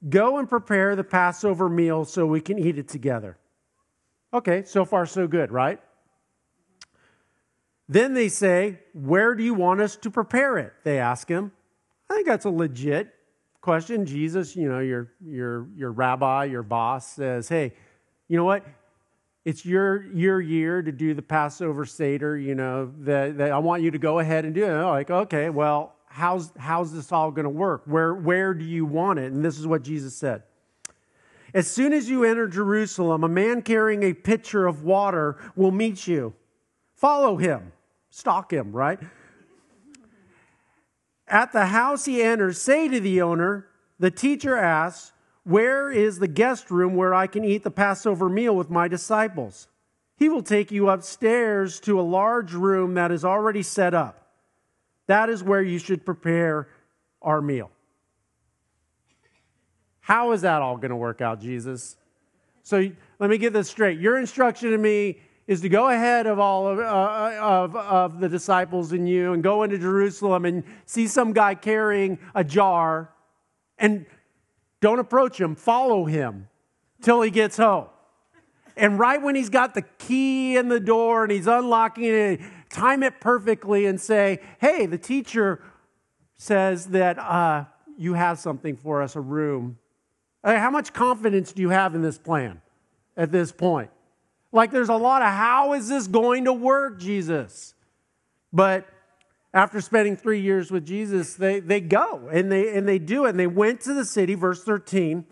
Go 0.08 0.38
and 0.38 0.48
prepare 0.48 0.96
the 0.96 1.04
Passover 1.04 1.68
meal 1.68 2.04
so 2.04 2.26
we 2.26 2.40
can 2.40 2.58
eat 2.58 2.78
it 2.78 2.88
together. 2.88 3.38
Okay, 4.34 4.62
so 4.64 4.84
far 4.84 5.06
so 5.06 5.26
good, 5.26 5.52
right? 5.52 5.80
Then 7.88 8.14
they 8.14 8.28
say, 8.28 8.80
Where 8.94 9.34
do 9.34 9.44
you 9.44 9.54
want 9.54 9.80
us 9.80 9.96
to 9.96 10.10
prepare 10.10 10.58
it? 10.58 10.72
They 10.82 10.98
ask 10.98 11.28
him. 11.28 11.52
I 12.10 12.14
think 12.14 12.26
that's 12.26 12.44
a 12.44 12.50
legit 12.50 13.14
question. 13.62 14.04
Jesus, 14.04 14.54
you 14.54 14.68
know, 14.68 14.80
your, 14.80 15.12
your, 15.24 15.68
your 15.74 15.92
rabbi, 15.92 16.44
your 16.44 16.62
boss 16.62 17.06
says, 17.06 17.48
Hey, 17.48 17.72
you 18.28 18.36
know 18.36 18.44
what? 18.44 18.66
It's 19.44 19.64
your, 19.64 20.04
your 20.12 20.40
year 20.40 20.82
to 20.82 20.92
do 20.92 21.14
the 21.14 21.22
Passover 21.22 21.84
Seder, 21.84 22.36
you 22.36 22.54
know, 22.54 22.92
that, 23.00 23.38
that 23.38 23.50
I 23.52 23.58
want 23.58 23.82
you 23.82 23.90
to 23.90 23.98
go 23.98 24.18
ahead 24.18 24.44
and 24.44 24.54
do 24.54 24.64
it. 24.64 24.84
like, 24.84 25.10
okay, 25.10 25.50
well, 25.50 25.94
how's, 26.06 26.52
how's 26.56 26.92
this 26.92 27.10
all 27.10 27.30
going 27.30 27.44
to 27.44 27.50
work? 27.50 27.82
Where, 27.86 28.14
where 28.14 28.54
do 28.54 28.64
you 28.64 28.84
want 28.84 29.18
it? 29.18 29.32
And 29.32 29.44
this 29.44 29.58
is 29.58 29.66
what 29.66 29.82
Jesus 29.82 30.14
said. 30.16 30.44
As 31.54 31.68
soon 31.68 31.92
as 31.92 32.08
you 32.08 32.24
enter 32.24 32.46
Jerusalem, 32.46 33.24
a 33.24 33.28
man 33.28 33.62
carrying 33.62 34.04
a 34.04 34.14
pitcher 34.14 34.66
of 34.66 34.84
water 34.84 35.38
will 35.56 35.72
meet 35.72 36.06
you. 36.06 36.34
Follow 36.94 37.36
him, 37.36 37.72
stalk 38.10 38.52
him, 38.52 38.72
right? 38.72 39.00
At 41.32 41.52
the 41.52 41.66
house 41.66 42.04
he 42.04 42.22
enters, 42.22 42.60
say 42.60 42.88
to 42.88 43.00
the 43.00 43.22
owner, 43.22 43.66
the 43.98 44.10
teacher 44.10 44.54
asks, 44.54 45.12
Where 45.44 45.90
is 45.90 46.18
the 46.18 46.28
guest 46.28 46.70
room 46.70 46.94
where 46.94 47.14
I 47.14 47.26
can 47.26 47.42
eat 47.42 47.64
the 47.64 47.70
Passover 47.70 48.28
meal 48.28 48.54
with 48.54 48.68
my 48.68 48.86
disciples? 48.86 49.68
He 50.18 50.28
will 50.28 50.42
take 50.42 50.70
you 50.70 50.90
upstairs 50.90 51.80
to 51.80 51.98
a 51.98 52.02
large 52.02 52.52
room 52.52 52.94
that 52.94 53.10
is 53.10 53.24
already 53.24 53.62
set 53.62 53.94
up. 53.94 54.28
That 55.06 55.30
is 55.30 55.42
where 55.42 55.62
you 55.62 55.78
should 55.78 56.04
prepare 56.04 56.68
our 57.22 57.40
meal. 57.40 57.70
How 60.00 60.32
is 60.32 60.42
that 60.42 60.60
all 60.60 60.76
going 60.76 60.90
to 60.90 60.96
work 60.96 61.22
out, 61.22 61.40
Jesus? 61.40 61.96
So 62.62 62.90
let 63.18 63.30
me 63.30 63.38
get 63.38 63.54
this 63.54 63.70
straight. 63.70 63.98
Your 63.98 64.18
instruction 64.18 64.70
to 64.72 64.78
me 64.78 65.18
is 65.46 65.60
to 65.62 65.68
go 65.68 65.88
ahead 65.88 66.26
of 66.26 66.38
all 66.38 66.68
of, 66.68 66.78
uh, 66.78 67.36
of, 67.40 67.76
of 67.76 68.20
the 68.20 68.28
disciples 68.28 68.92
and 68.92 69.08
you 69.08 69.32
and 69.32 69.42
go 69.42 69.62
into 69.62 69.78
Jerusalem 69.78 70.44
and 70.44 70.64
see 70.86 71.06
some 71.06 71.32
guy 71.32 71.54
carrying 71.54 72.18
a 72.34 72.44
jar 72.44 73.12
and 73.78 74.06
don't 74.80 74.98
approach 74.98 75.40
him, 75.40 75.54
follow 75.54 76.04
him 76.04 76.48
till 77.02 77.22
he 77.22 77.30
gets 77.30 77.56
home. 77.56 77.88
And 78.76 78.98
right 78.98 79.20
when 79.20 79.34
he's 79.34 79.50
got 79.50 79.74
the 79.74 79.82
key 79.82 80.56
in 80.56 80.68
the 80.68 80.80
door 80.80 81.24
and 81.24 81.32
he's 81.32 81.46
unlocking 81.46 82.04
it, 82.04 82.40
time 82.70 83.02
it 83.02 83.20
perfectly 83.20 83.86
and 83.86 84.00
say, 84.00 84.40
hey, 84.60 84.86
the 84.86 84.98
teacher 84.98 85.62
says 86.36 86.86
that 86.86 87.18
uh, 87.18 87.64
you 87.98 88.14
have 88.14 88.38
something 88.38 88.76
for 88.76 89.02
us, 89.02 89.14
a 89.14 89.20
room 89.20 89.78
how 90.44 90.70
much 90.70 90.92
confidence 90.92 91.52
do 91.52 91.62
you 91.62 91.70
have 91.70 91.94
in 91.94 92.02
this 92.02 92.18
plan 92.18 92.60
at 93.16 93.30
this 93.30 93.52
point? 93.52 93.90
Like, 94.52 94.70
there's 94.70 94.90
a 94.90 94.96
lot 94.96 95.22
of 95.22 95.28
how 95.28 95.72
is 95.72 95.88
this 95.88 96.06
going 96.06 96.44
to 96.44 96.52
work, 96.52 97.00
Jesus? 97.00 97.74
But 98.52 98.86
after 99.54 99.80
spending 99.80 100.16
three 100.16 100.40
years 100.40 100.70
with 100.70 100.86
Jesus, 100.86 101.34
they, 101.34 101.60
they 101.60 101.80
go 101.80 102.28
and 102.30 102.52
they, 102.52 102.76
and 102.76 102.86
they 102.86 102.98
do 102.98 103.24
it. 103.24 103.30
And 103.30 103.40
they 103.40 103.46
went 103.46 103.80
to 103.82 103.94
the 103.94 104.04
city, 104.04 104.34
verse 104.34 104.62
13, 104.62 105.24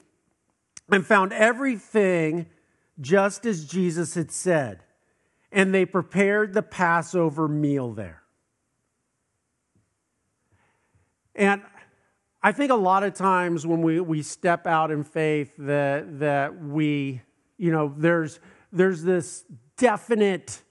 and 0.90 1.06
found 1.06 1.32
everything 1.32 2.46
just 3.00 3.46
as 3.46 3.64
Jesus 3.64 4.14
had 4.14 4.30
said. 4.30 4.82
And 5.52 5.74
they 5.74 5.84
prepared 5.84 6.54
the 6.54 6.62
Passover 6.62 7.48
meal 7.48 7.92
there. 7.92 8.22
And 11.34 11.62
I 12.42 12.52
think 12.52 12.70
a 12.70 12.76
lot 12.76 13.02
of 13.02 13.14
times 13.14 13.66
when 13.66 13.82
we, 13.82 14.00
we 14.00 14.22
step 14.22 14.66
out 14.66 14.90
in 14.90 15.04
faith 15.04 15.54
that, 15.58 16.20
that 16.20 16.62
we, 16.62 17.22
you 17.58 17.70
know, 17.70 17.94
there's, 17.96 18.40
there's 18.72 19.02
this 19.02 19.44
definite 19.76 20.62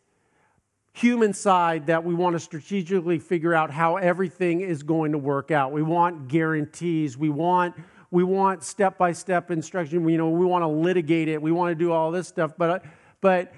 human 0.93 1.33
side 1.33 1.87
that 1.87 2.03
we 2.03 2.13
want 2.13 2.35
to 2.35 2.39
strategically 2.39 3.19
figure 3.19 3.53
out 3.53 3.71
how 3.71 3.97
everything 3.97 4.61
is 4.61 4.83
going 4.83 5.11
to 5.11 5.17
work 5.17 5.51
out. 5.51 5.71
We 5.71 5.81
want 5.81 6.27
guarantees. 6.27 7.17
We 7.17 7.29
want 7.29 7.75
we 8.11 8.23
want 8.23 8.63
step 8.63 8.97
by 8.97 9.11
step 9.11 9.51
instruction. 9.51 10.07
You 10.09 10.17
know, 10.17 10.29
we 10.29 10.45
want 10.45 10.63
to 10.63 10.67
litigate 10.67 11.27
it. 11.27 11.41
We 11.41 11.51
want 11.51 11.71
to 11.71 11.75
do 11.75 11.91
all 11.91 12.11
this 12.11 12.27
stuff. 12.27 12.53
But 12.57 12.83
but 13.21 13.53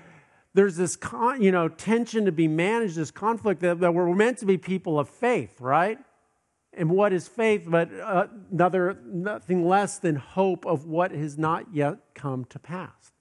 there's 0.53 0.75
this 0.75 0.95
con, 0.95 1.41
you 1.41 1.51
know 1.51 1.67
tension 1.69 2.25
to 2.25 2.31
be 2.31 2.47
managed. 2.47 2.95
This 2.95 3.11
conflict 3.11 3.61
that, 3.61 3.79
that 3.79 3.93
we're 3.93 4.13
meant 4.13 4.39
to 4.39 4.45
be 4.45 4.57
people 4.57 4.99
of 4.99 5.09
faith, 5.09 5.59
right? 5.61 5.97
And 6.73 6.89
what 6.89 7.11
is 7.11 7.27
faith 7.27 7.65
but 7.67 7.89
uh, 7.93 8.27
another, 8.51 8.97
nothing 9.05 9.67
less 9.67 9.97
than 9.99 10.15
hope 10.15 10.65
of 10.65 10.85
what 10.85 11.11
has 11.11 11.37
not 11.37 11.73
yet 11.73 11.97
come 12.15 12.45
to 12.45 12.59
pass? 12.59 13.11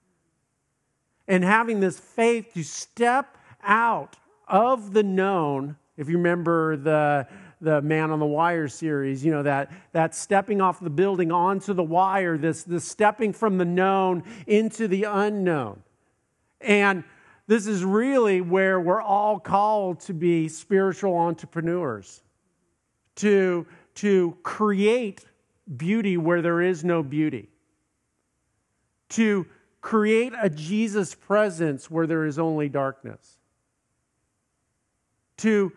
And 1.30 1.44
having 1.44 1.78
this 1.78 1.96
faith 1.96 2.54
to 2.54 2.64
step 2.64 3.38
out 3.62 4.16
of 4.48 4.92
the 4.92 5.04
known, 5.04 5.76
if 5.96 6.08
you 6.08 6.16
remember 6.16 6.76
the, 6.76 7.28
the 7.60 7.80
Man 7.82 8.10
on 8.10 8.18
the 8.18 8.26
Wire 8.26 8.66
series, 8.66 9.24
you 9.24 9.30
know, 9.30 9.44
that, 9.44 9.70
that 9.92 10.16
stepping 10.16 10.60
off 10.60 10.80
the 10.80 10.90
building 10.90 11.30
onto 11.30 11.72
the 11.72 11.84
wire, 11.84 12.36
this, 12.36 12.64
this 12.64 12.84
stepping 12.84 13.32
from 13.32 13.58
the 13.58 13.64
known 13.64 14.24
into 14.48 14.88
the 14.88 15.04
unknown. 15.04 15.80
And 16.60 17.04
this 17.46 17.68
is 17.68 17.84
really 17.84 18.40
where 18.40 18.80
we're 18.80 19.00
all 19.00 19.38
called 19.38 20.00
to 20.00 20.12
be 20.12 20.48
spiritual 20.48 21.16
entrepreneurs, 21.16 22.24
to, 23.16 23.68
to 23.94 24.36
create 24.42 25.24
beauty 25.76 26.16
where 26.16 26.42
there 26.42 26.60
is 26.60 26.82
no 26.82 27.04
beauty, 27.04 27.48
to 29.10 29.46
create 29.80 30.32
a 30.40 30.50
Jesus 30.50 31.14
presence 31.14 31.90
where 31.90 32.06
there 32.06 32.24
is 32.26 32.38
only 32.38 32.68
darkness, 32.68 33.38
to 35.38 35.72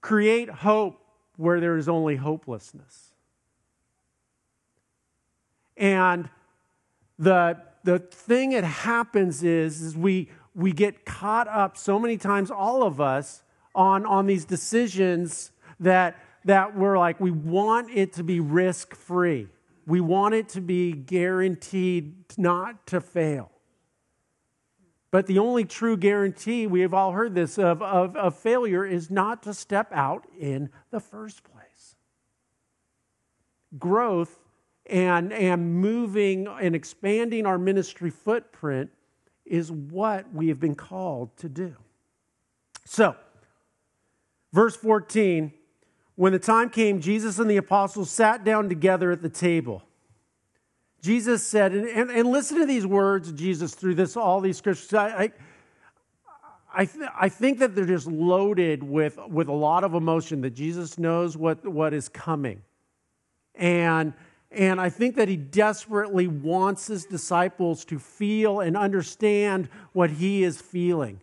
create 0.00 0.48
hope 0.48 1.00
where 1.36 1.60
there 1.60 1.76
is 1.76 1.88
only 1.88 2.16
hopelessness. 2.16 3.12
And 5.76 6.30
the, 7.18 7.58
the 7.84 7.98
thing 7.98 8.50
that 8.50 8.64
happens 8.64 9.42
is, 9.42 9.82
is 9.82 9.96
we, 9.96 10.30
we 10.54 10.72
get 10.72 11.04
caught 11.04 11.48
up 11.48 11.76
so 11.76 11.98
many 11.98 12.16
times, 12.16 12.50
all 12.50 12.82
of 12.82 13.00
us, 13.00 13.42
on, 13.74 14.06
on 14.06 14.26
these 14.26 14.46
decisions 14.46 15.50
that, 15.80 16.16
that 16.46 16.74
we're 16.74 16.98
like, 16.98 17.20
we 17.20 17.30
want 17.30 17.90
it 17.90 18.14
to 18.14 18.24
be 18.24 18.40
risk 18.40 18.94
free. 18.94 19.48
We 19.86 20.00
want 20.00 20.34
it 20.34 20.48
to 20.50 20.60
be 20.60 20.92
guaranteed 20.92 22.36
not 22.36 22.86
to 22.88 23.00
fail. 23.00 23.52
But 25.12 25.26
the 25.26 25.38
only 25.38 25.64
true 25.64 25.96
guarantee, 25.96 26.66
we 26.66 26.80
have 26.80 26.92
all 26.92 27.12
heard 27.12 27.34
this, 27.34 27.58
of, 27.58 27.80
of, 27.80 28.16
of 28.16 28.36
failure 28.36 28.84
is 28.84 29.10
not 29.10 29.44
to 29.44 29.54
step 29.54 29.90
out 29.92 30.26
in 30.38 30.68
the 30.90 31.00
first 31.00 31.42
place. 31.44 31.94
Growth 33.78 34.38
and, 34.86 35.32
and 35.32 35.74
moving 35.74 36.46
and 36.46 36.74
expanding 36.74 37.46
our 37.46 37.58
ministry 37.58 38.10
footprint 38.10 38.90
is 39.44 39.70
what 39.70 40.32
we 40.34 40.48
have 40.48 40.58
been 40.58 40.74
called 40.74 41.36
to 41.38 41.48
do. 41.48 41.76
So, 42.84 43.16
verse 44.52 44.76
14 44.76 45.52
when 46.16 46.32
the 46.32 46.38
time 46.38 46.70
came, 46.70 47.00
Jesus 47.00 47.38
and 47.38 47.48
the 47.48 47.58
apostles 47.58 48.10
sat 48.10 48.42
down 48.42 48.68
together 48.68 49.12
at 49.12 49.22
the 49.22 49.28
table. 49.28 49.82
Jesus 51.02 51.46
said, 51.46 51.72
and, 51.72 51.86
and, 51.86 52.10
and 52.10 52.28
listen 52.28 52.58
to 52.58 52.66
these 52.66 52.86
words 52.86 53.30
Jesus 53.32 53.74
through 53.74 53.94
this, 53.94 54.16
all 54.16 54.40
these 54.40 54.56
scriptures. 54.56 54.92
I, 54.94 55.06
I, 55.06 55.32
I, 56.74 56.84
th- 56.84 57.10
I 57.18 57.28
think 57.28 57.58
that 57.60 57.74
they're 57.74 57.86
just 57.86 58.06
loaded 58.06 58.82
with, 58.82 59.18
with 59.28 59.48
a 59.48 59.52
lot 59.52 59.84
of 59.84 59.94
emotion, 59.94 60.40
that 60.40 60.50
Jesus 60.54 60.98
knows 60.98 61.36
what, 61.36 61.64
what 61.66 61.94
is 61.94 62.08
coming. 62.08 62.62
And, 63.54 64.14
and 64.50 64.80
I 64.80 64.88
think 64.88 65.16
that 65.16 65.28
he 65.28 65.36
desperately 65.36 66.26
wants 66.26 66.86
his 66.86 67.04
disciples 67.04 67.84
to 67.86 67.98
feel 67.98 68.60
and 68.60 68.76
understand 68.76 69.68
what 69.92 70.10
he 70.10 70.42
is 70.42 70.60
feeling. 70.60 71.20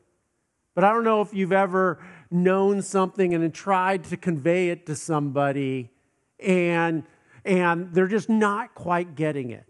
But 0.76 0.84
I 0.84 0.92
don't 0.92 1.04
know 1.04 1.22
if 1.22 1.34
you've 1.34 1.52
ever 1.52 2.04
known 2.34 2.82
something 2.82 3.34
and 3.34 3.54
tried 3.54 4.04
to 4.06 4.18
convey 4.18 4.70
it 4.70 4.86
to 4.88 4.96
somebody 4.96 5.92
and 6.40 7.04
and 7.46 7.94
they're 7.94 8.08
just 8.08 8.30
not 8.30 8.74
quite 8.74 9.16
getting 9.16 9.50
it. 9.50 9.66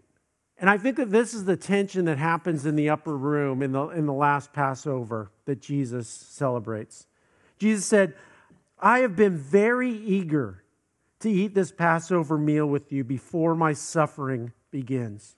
And 0.58 0.70
I 0.70 0.78
think 0.78 0.96
that 0.96 1.10
this 1.10 1.34
is 1.34 1.44
the 1.44 1.56
tension 1.56 2.04
that 2.04 2.18
happens 2.18 2.64
in 2.64 2.76
the 2.76 2.88
upper 2.88 3.16
room 3.16 3.62
in 3.62 3.72
the, 3.72 3.88
in 3.88 4.06
the 4.06 4.12
last 4.12 4.52
Passover 4.52 5.30
that 5.46 5.60
Jesus 5.60 6.08
celebrates. 6.08 7.06
Jesus 7.58 7.84
said, 7.84 8.14
I 8.78 9.00
have 9.00 9.16
been 9.16 9.36
very 9.36 9.90
eager 9.90 10.62
to 11.20 11.30
eat 11.30 11.54
this 11.54 11.72
Passover 11.72 12.38
meal 12.38 12.66
with 12.66 12.92
you 12.92 13.02
before 13.02 13.54
my 13.54 13.72
suffering 13.72 14.52
begins. 14.70 15.36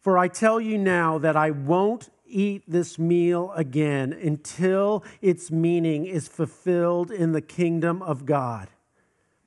For 0.00 0.16
I 0.16 0.28
tell 0.28 0.60
you 0.60 0.78
now 0.78 1.18
that 1.18 1.36
I 1.36 1.50
won't 1.50 2.08
eat 2.28 2.62
this 2.66 2.98
meal 2.98 3.52
again 3.52 4.12
until 4.12 5.04
its 5.20 5.50
meaning 5.50 6.06
is 6.06 6.28
fulfilled 6.28 7.10
in 7.10 7.32
the 7.32 7.40
kingdom 7.40 8.02
of 8.02 8.26
God. 8.26 8.68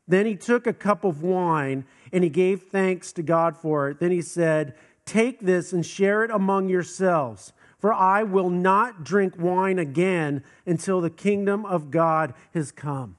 Then 0.08 0.26
he 0.26 0.36
took 0.36 0.68
a 0.68 0.74
cup 0.74 1.04
of 1.04 1.24
wine 1.24 1.86
and 2.12 2.24
he 2.24 2.30
gave 2.30 2.64
thanks 2.64 3.14
to 3.14 3.24
God 3.24 3.56
for 3.56 3.90
it. 3.90 4.00
Then 4.00 4.12
he 4.12 4.22
said, 4.22 4.76
Take 5.06 5.42
this 5.42 5.74
and 5.74 5.86
share 5.86 6.24
it 6.24 6.32
among 6.32 6.70
yourselves, 6.70 7.54
for 7.80 7.94
I 7.94 8.24
will 8.24 8.50
not 8.50 9.04
drink 9.04 9.36
wine 9.38 9.80
again 9.80 10.44
until 10.66 11.02
the 11.02 11.10
kingdom 11.10 11.66
of 11.66 11.92
God 11.92 12.34
has 12.54 12.72
come. 12.72 13.18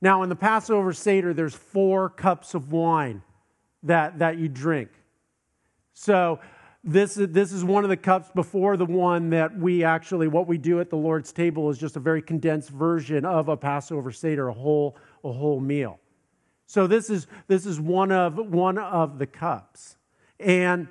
Now, 0.00 0.22
in 0.22 0.28
the 0.28 0.36
Passover 0.36 0.92
Seder, 0.92 1.34
there's 1.34 1.54
four 1.54 2.08
cups 2.08 2.54
of 2.54 2.72
wine 2.72 3.22
that, 3.82 4.18
that 4.18 4.38
you 4.38 4.48
drink. 4.48 4.90
So, 5.92 6.40
this, 6.82 7.14
this 7.14 7.52
is 7.52 7.62
one 7.62 7.84
of 7.84 7.90
the 7.90 7.96
cups 7.96 8.30
before 8.34 8.76
the 8.76 8.86
one 8.86 9.30
that 9.30 9.56
we 9.56 9.84
actually, 9.84 10.28
what 10.28 10.46
we 10.46 10.56
do 10.56 10.80
at 10.80 10.88
the 10.88 10.96
Lord's 10.96 11.30
table 11.30 11.68
is 11.68 11.78
just 11.78 11.96
a 11.96 12.00
very 12.00 12.22
condensed 12.22 12.70
version 12.70 13.24
of 13.24 13.48
a 13.48 13.56
Passover 13.56 14.10
Seder, 14.10 14.48
a 14.48 14.52
whole, 14.52 14.96
a 15.22 15.30
whole 15.30 15.60
meal. 15.60 16.00
So 16.66 16.86
this 16.86 17.10
is, 17.10 17.26
this 17.48 17.66
is 17.66 17.78
one, 17.78 18.10
of, 18.10 18.38
one 18.38 18.78
of 18.78 19.18
the 19.18 19.26
cups. 19.26 19.96
And 20.38 20.88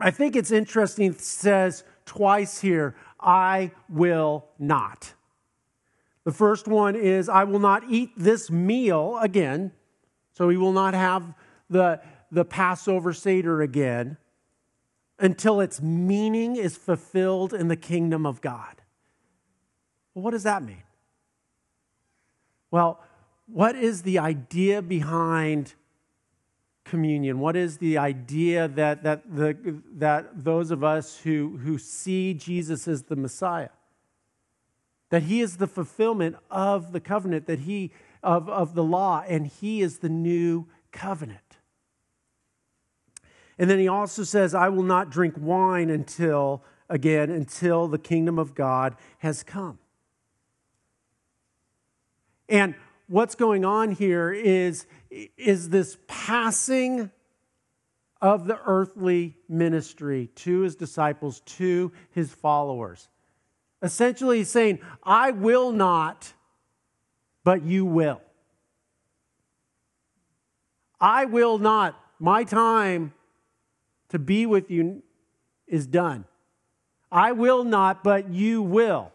I 0.00 0.10
think 0.10 0.34
it's 0.34 0.50
interesting, 0.50 1.12
it 1.12 1.20
says 1.20 1.84
twice 2.04 2.60
here, 2.60 2.96
I 3.20 3.70
will 3.88 4.46
not. 4.58 5.12
The 6.24 6.32
first 6.32 6.66
one 6.66 6.96
is, 6.96 7.28
I 7.28 7.44
will 7.44 7.60
not 7.60 7.84
eat 7.88 8.10
this 8.16 8.50
meal 8.50 9.16
again. 9.20 9.72
So 10.32 10.48
he 10.48 10.56
will 10.56 10.72
not 10.72 10.94
have 10.94 11.34
the, 11.70 12.00
the 12.32 12.44
Passover 12.44 13.12
Seder 13.12 13.62
again 13.62 14.16
until 15.18 15.60
its 15.60 15.80
meaning 15.80 16.56
is 16.56 16.76
fulfilled 16.76 17.52
in 17.52 17.68
the 17.68 17.76
kingdom 17.76 18.24
of 18.24 18.40
God. 18.40 18.82
Well, 20.14 20.24
what 20.24 20.30
does 20.30 20.44
that 20.44 20.62
mean? 20.62 20.82
Well, 22.70 23.00
what 23.46 23.74
is 23.76 24.02
the 24.02 24.18
idea 24.18 24.82
behind 24.82 25.74
communion? 26.84 27.40
What 27.40 27.56
is 27.56 27.78
the 27.78 27.98
idea 27.98 28.68
that, 28.68 29.02
that, 29.02 29.34
the, 29.34 29.56
that 29.94 30.44
those 30.44 30.70
of 30.70 30.84
us 30.84 31.18
who, 31.18 31.58
who 31.62 31.78
see 31.78 32.34
Jesus 32.34 32.86
as 32.86 33.04
the 33.04 33.16
Messiah, 33.16 33.70
that 35.10 35.24
he 35.24 35.40
is 35.40 35.56
the 35.56 35.66
fulfillment 35.66 36.36
of 36.50 36.92
the 36.92 37.00
covenant, 37.00 37.46
that 37.46 37.60
he 37.60 37.90
of, 38.22 38.48
of 38.48 38.74
the 38.74 38.82
law, 38.82 39.22
and 39.26 39.46
he 39.46 39.80
is 39.80 39.98
the 39.98 40.08
new 40.08 40.66
covenant. 40.92 41.47
And 43.58 43.68
then 43.68 43.78
he 43.78 43.88
also 43.88 44.22
says, 44.22 44.54
I 44.54 44.68
will 44.68 44.84
not 44.84 45.10
drink 45.10 45.34
wine 45.36 45.90
until, 45.90 46.62
again, 46.88 47.30
until 47.30 47.88
the 47.88 47.98
kingdom 47.98 48.38
of 48.38 48.54
God 48.54 48.94
has 49.18 49.42
come. 49.42 49.78
And 52.48 52.74
what's 53.08 53.34
going 53.34 53.64
on 53.64 53.90
here 53.90 54.32
is, 54.32 54.86
is 55.10 55.70
this 55.70 55.98
passing 56.06 57.10
of 58.20 58.46
the 58.46 58.58
earthly 58.64 59.36
ministry 59.48 60.28
to 60.34 60.60
his 60.60 60.76
disciples, 60.76 61.40
to 61.40 61.92
his 62.10 62.30
followers. 62.30 63.08
Essentially, 63.82 64.38
he's 64.38 64.50
saying, 64.50 64.80
I 65.04 65.30
will 65.30 65.70
not, 65.70 66.32
but 67.44 67.62
you 67.62 67.84
will. 67.84 68.20
I 71.00 71.26
will 71.26 71.58
not. 71.58 71.98
My 72.18 72.42
time 72.42 73.12
to 74.08 74.18
be 74.18 74.46
with 74.46 74.70
you 74.70 75.02
is 75.66 75.86
done. 75.86 76.24
I 77.10 77.32
will 77.32 77.64
not, 77.64 78.02
but 78.04 78.30
you 78.30 78.62
will. 78.62 79.12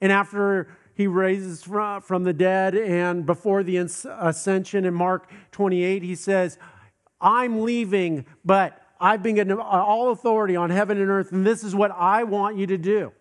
And 0.00 0.12
after 0.12 0.68
he 0.94 1.06
raises 1.06 1.62
from 1.62 2.24
the 2.24 2.32
dead 2.32 2.74
and 2.74 3.26
before 3.26 3.62
the 3.62 3.76
ascension 3.78 4.84
in 4.84 4.94
Mark 4.94 5.30
28, 5.52 6.02
he 6.02 6.14
says, 6.14 6.58
I'm 7.20 7.62
leaving, 7.62 8.26
but 8.44 8.80
I've 9.00 9.22
been 9.22 9.34
given 9.34 9.58
all 9.58 10.12
authority 10.12 10.56
on 10.56 10.70
heaven 10.70 11.00
and 11.00 11.10
earth, 11.10 11.32
and 11.32 11.46
this 11.46 11.64
is 11.64 11.74
what 11.74 11.90
I 11.90 12.24
want 12.24 12.56
you 12.56 12.66
to 12.68 12.78
do. 12.78 13.12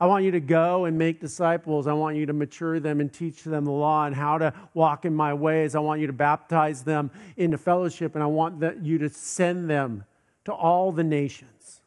I 0.00 0.06
want 0.06 0.24
you 0.24 0.30
to 0.30 0.40
go 0.40 0.84
and 0.84 0.96
make 0.96 1.20
disciples. 1.20 1.88
I 1.88 1.92
want 1.92 2.16
you 2.16 2.26
to 2.26 2.32
mature 2.32 2.78
them 2.78 3.00
and 3.00 3.12
teach 3.12 3.42
them 3.42 3.64
the 3.64 3.72
law 3.72 4.06
and 4.06 4.14
how 4.14 4.38
to 4.38 4.54
walk 4.72 5.04
in 5.04 5.14
my 5.14 5.34
ways. 5.34 5.74
I 5.74 5.80
want 5.80 6.00
you 6.00 6.06
to 6.06 6.12
baptize 6.12 6.84
them 6.84 7.10
into 7.36 7.58
fellowship, 7.58 8.14
and 8.14 8.22
I 8.22 8.26
want 8.26 8.62
you 8.84 8.98
to 8.98 9.08
send 9.08 9.68
them 9.68 10.04
to 10.44 10.52
all 10.52 10.92
the 10.92 11.02
nations. 11.02 11.80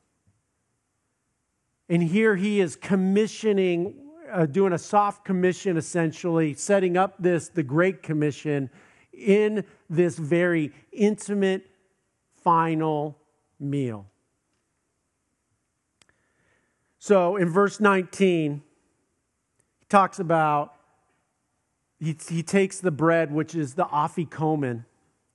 And 1.88 2.04
here 2.04 2.36
he 2.36 2.60
is 2.60 2.76
commissioning 2.76 3.96
uh, 4.32 4.46
doing 4.46 4.74
a 4.74 4.78
soft 4.78 5.26
commission, 5.26 5.78
essentially, 5.78 6.54
setting 6.54 6.98
up 6.98 7.16
this, 7.20 7.50
the 7.50 7.64
Great 7.64 8.02
Commission, 8.04 8.70
in 9.14 9.66
this 9.90 10.18
very 10.18 10.72
intimate 10.92 11.66
final 12.44 13.18
meal. 13.60 14.11
So 17.04 17.36
in 17.36 17.50
verse 17.50 17.80
19, 17.80 18.62
he 19.80 19.86
talks 19.90 20.20
about, 20.20 20.76
he, 22.00 22.16
he 22.30 22.44
takes 22.44 22.80
the 22.80 22.92
bread, 22.92 23.32
which 23.32 23.56
is 23.56 23.74
the 23.74 23.86
afikomen 23.86 24.86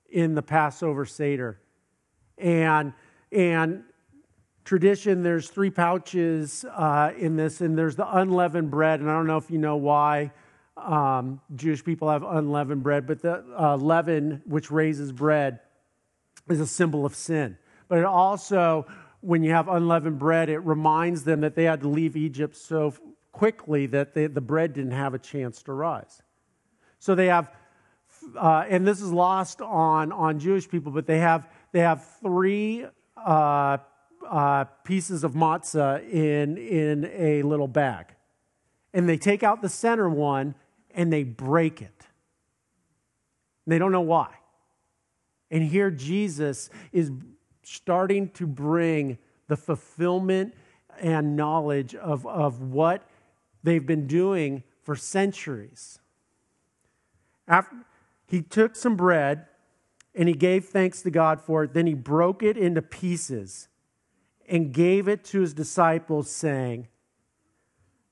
in 0.09 0.33
the 0.33 0.41
Passover 0.41 1.05
Seder. 1.05 1.59
And, 2.37 2.93
and 3.33 3.83
tradition, 4.63 5.23
there's 5.23 5.49
three 5.49 5.69
pouches 5.69 6.63
uh, 6.73 7.11
in 7.17 7.35
this, 7.35 7.59
and 7.59 7.77
there's 7.77 7.97
the 7.97 8.17
unleavened 8.17 8.71
bread. 8.71 9.01
And 9.01 9.11
I 9.11 9.13
don't 9.15 9.27
know 9.27 9.35
if 9.35 9.51
you 9.51 9.57
know 9.57 9.75
why 9.75 10.31
um, 10.77 11.41
Jewish 11.53 11.83
people 11.83 12.09
have 12.09 12.23
unleavened 12.23 12.81
bread, 12.81 13.05
but 13.05 13.21
the 13.21 13.43
uh, 13.59 13.75
leaven, 13.75 14.41
which 14.45 14.71
raises 14.71 15.11
bread, 15.11 15.59
is 16.47 16.61
a 16.61 16.67
symbol 16.67 17.05
of 17.05 17.13
sin. 17.13 17.57
But 17.89 17.97
it 17.97 18.05
also 18.05 18.85
when 19.21 19.43
you 19.43 19.51
have 19.51 19.67
unleavened 19.67 20.19
bread, 20.19 20.49
it 20.49 20.59
reminds 20.59 21.23
them 21.23 21.41
that 21.41 21.55
they 21.55 21.63
had 21.63 21.81
to 21.81 21.87
leave 21.87 22.15
Egypt 22.15 22.55
so 22.55 22.93
quickly 23.31 23.85
that 23.87 24.13
they, 24.13 24.27
the 24.27 24.41
bread 24.41 24.73
didn't 24.73 24.91
have 24.91 25.13
a 25.13 25.19
chance 25.19 25.61
to 25.63 25.73
rise. 25.73 26.21
So 26.99 27.15
they 27.15 27.27
have, 27.27 27.51
uh, 28.35 28.65
and 28.69 28.87
this 28.87 29.01
is 29.01 29.11
lost 29.11 29.61
on, 29.61 30.11
on 30.11 30.39
Jewish 30.39 30.67
people, 30.67 30.91
but 30.91 31.05
they 31.07 31.19
have, 31.19 31.47
they 31.71 31.79
have 31.79 32.05
three 32.21 32.85
uh, 33.15 33.77
uh, 34.27 34.63
pieces 34.83 35.23
of 35.23 35.33
matzah 35.33 36.07
in, 36.09 36.57
in 36.57 37.05
a 37.13 37.43
little 37.43 37.67
bag. 37.67 38.07
And 38.93 39.07
they 39.07 39.17
take 39.17 39.43
out 39.43 39.61
the 39.61 39.69
center 39.69 40.09
one 40.09 40.55
and 40.91 41.13
they 41.13 41.23
break 41.23 41.81
it. 41.81 42.07
They 43.67 43.77
don't 43.77 43.91
know 43.91 44.01
why. 44.01 44.29
And 45.51 45.63
here 45.63 45.91
Jesus 45.91 46.69
is 46.91 47.11
starting 47.69 48.29
to 48.29 48.47
bring 48.47 49.17
the 49.47 49.57
fulfillment 49.57 50.53
and 51.01 51.35
knowledge 51.35 51.93
of, 51.95 52.25
of 52.25 52.61
what 52.61 53.03
they've 53.61 53.85
been 53.85 54.07
doing 54.07 54.63
for 54.83 54.95
centuries. 54.95 55.99
After, 57.45 57.75
he 58.25 58.41
took 58.41 58.75
some 58.75 58.95
bread 58.95 59.47
and 60.15 60.29
he 60.29 60.33
gave 60.33 60.65
thanks 60.65 61.01
to 61.01 61.11
God 61.11 61.41
for 61.41 61.65
it. 61.65 61.73
Then 61.73 61.87
he 61.87 61.93
broke 61.93 62.41
it 62.41 62.57
into 62.57 62.81
pieces 62.81 63.67
and 64.47 64.73
gave 64.73 65.09
it 65.09 65.25
to 65.25 65.41
his 65.41 65.53
disciples, 65.53 66.29
saying, 66.31 66.87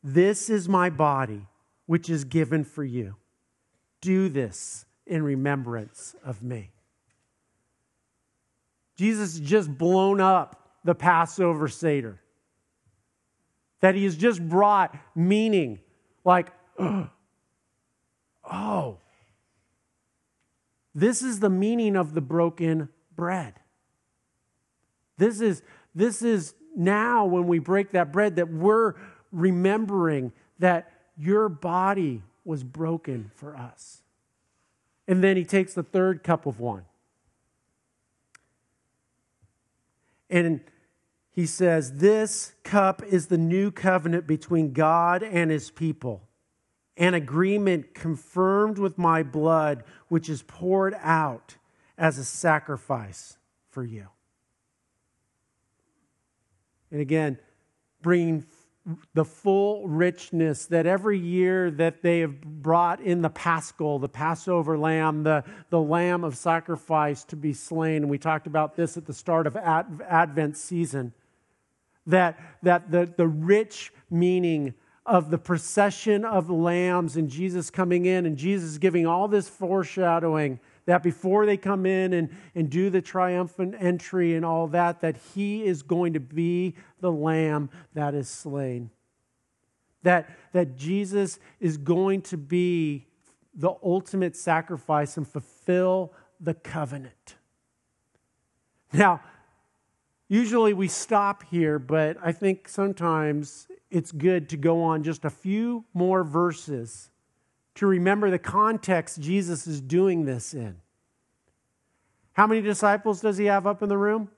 This 0.04 0.50
is 0.50 0.68
my 0.68 0.90
body, 0.90 1.48
which 1.86 2.10
is 2.10 2.26
given 2.26 2.66
for 2.66 2.84
you. 2.84 3.16
Do 4.02 4.28
this 4.28 4.86
in 5.08 5.24
remembrance 5.24 6.14
of 6.24 6.44
me. 6.44 6.75
Jesus 8.96 9.40
just 9.40 9.78
blown 9.78 10.22
up 10.22 10.78
the 10.84 10.96
Passover 10.96 11.68
Seder. 11.68 12.22
That 13.82 13.96
he 13.96 14.06
has 14.06 14.16
just 14.16 14.48
brought 14.48 14.96
meaning 15.16 15.80
like, 16.24 16.48
oh, 16.80 17.10
this 20.94 21.22
is 21.22 21.40
the 21.40 21.50
meaning 21.50 21.98
of 21.98 22.14
the 22.14 22.22
broken 22.22 22.90
bread. 23.16 23.56
This 25.18 25.42
is, 25.42 25.62
this 25.94 26.22
is 26.22 26.54
now 26.76 27.26
when 27.26 27.48
we 27.48 27.60
break 27.60 27.92
that 27.92 28.12
bread 28.12 28.38
that 28.38 28.52
we're 28.52 28.94
remembering 29.32 30.32
that 30.60 30.92
your 31.18 31.50
body 31.50 32.24
was 32.46 32.64
broken 32.64 33.32
for 33.36 33.56
us. 33.56 34.02
And 35.08 35.24
then 35.24 35.38
he 35.38 35.44
takes 35.44 35.74
the 35.74 35.84
third 35.84 36.24
cup 36.24 36.46
of 36.46 36.60
wine. 36.60 36.86
And 40.30 40.62
he 41.32 41.46
says, 41.46 42.00
This 42.00 42.54
cup 42.64 43.04
is 43.04 43.28
the 43.28 43.38
new 43.38 43.72
covenant 43.72 44.26
between 44.28 44.74
God 44.74 45.24
and 45.24 45.52
his 45.52 45.70
people, 45.70 46.28
an 46.98 47.14
agreement 47.14 47.94
confirmed 47.94 48.78
with 48.78 48.98
my 48.98 49.22
blood, 49.22 49.84
which 50.08 50.30
is 50.30 50.42
poured 50.44 50.96
out 51.02 51.58
as 51.98 52.18
a 52.18 52.26
sacrifice 52.26 53.38
for 53.70 53.84
you. 53.84 54.08
And 56.92 57.02
again, 57.02 57.38
bringing 58.02 58.46
the 59.14 59.26
full 59.26 59.88
richness 59.88 60.68
that 60.68 60.86
every 60.86 61.18
year 61.18 61.72
that 61.72 62.04
they 62.04 62.20
have 62.20 62.40
brought 62.42 63.02
in 63.02 63.22
the 63.22 63.30
paschal, 63.30 63.98
the 63.98 64.10
Passover 64.10 64.78
lamb, 64.78 65.24
the, 65.24 65.44
the 65.72 65.80
lamb 65.80 66.24
of 66.24 66.38
sacrifice 66.38 67.24
to 67.26 67.36
be 67.36 67.52
slain. 67.52 68.04
And 68.04 68.10
we 68.10 68.20
talked 68.20 68.46
about 68.46 68.76
this 68.76 68.96
at 68.96 69.06
the 69.06 69.14
start 69.14 69.48
of 69.48 69.58
Advent 69.58 70.58
season. 70.58 71.14
That, 72.06 72.40
that 72.62 72.92
the, 72.92 73.12
the 73.18 73.28
rich 73.28 73.92
meaning 74.12 74.76
of 75.08 75.32
the 75.32 75.38
procession 75.40 76.24
of 76.24 76.52
lambs 76.52 77.18
and 77.18 77.30
Jesus 77.30 77.72
coming 77.72 78.06
in 78.06 78.28
and 78.28 78.38
Jesus 78.38 78.78
giving 78.78 79.08
all 79.08 79.28
this 79.28 79.50
foreshadowing 79.50 80.60
that 80.86 81.02
before 81.02 81.46
they 81.46 81.58
come 81.58 81.86
in 81.86 82.14
and, 82.14 82.30
and 82.54 82.70
do 82.70 82.90
the 82.90 83.02
triumphant 83.02 83.76
entry 83.80 84.36
and 84.36 84.46
all 84.46 84.68
that, 84.68 85.02
that 85.02 85.18
he 85.34 85.66
is 85.66 85.82
going 85.82 86.14
to 86.14 86.20
be 86.20 86.76
the 87.00 87.12
lamb 87.12 87.70
that 87.94 88.14
is 88.14 88.30
slain. 88.30 88.92
That, 90.04 90.30
that 90.54 90.76
Jesus 90.76 91.40
is 91.60 91.78
going 91.78 92.22
to 92.24 92.38
be 92.38 93.08
the 93.56 93.74
ultimate 93.84 94.36
sacrifice 94.36 95.18
and 95.18 95.28
fulfill 95.28 96.14
the 96.40 96.54
covenant. 96.54 97.36
Now, 98.94 99.22
usually 100.28 100.74
we 100.74 100.88
stop 100.88 101.44
here, 101.50 101.80
but 101.80 102.18
I 102.22 102.32
think 102.32 102.70
sometimes 102.70 103.68
it's 103.90 104.12
good 104.12 104.50
to 104.50 104.58
go 104.58 104.84
on 104.84 105.02
just 105.02 105.26
a 105.26 105.30
few 105.32 105.86
more 105.94 106.24
verses 106.24 107.10
to 107.76 107.88
remember 107.88 108.30
the 108.30 108.40
context 108.40 109.20
Jesus 109.20 109.68
is 109.68 109.82
doing 109.82 110.26
this 110.26 110.54
in. 110.54 110.78
How 112.34 112.48
many 112.48 112.62
disciples 112.62 113.22
does 113.22 113.38
he 113.38 113.46
have 113.46 113.68
up 113.68 113.82
in 113.82 113.90
the 113.90 113.98
room? 113.98 114.30